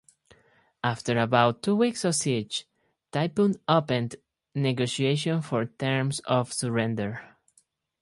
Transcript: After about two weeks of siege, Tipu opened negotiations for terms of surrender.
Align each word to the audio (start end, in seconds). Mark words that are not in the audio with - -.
After 0.83 1.19
about 1.19 1.61
two 1.61 1.75
weeks 1.75 2.03
of 2.05 2.15
siege, 2.15 2.65
Tipu 3.11 3.53
opened 3.67 4.15
negotiations 4.55 5.45
for 5.45 5.65
terms 5.67 6.21
of 6.21 6.51
surrender. 6.51 7.37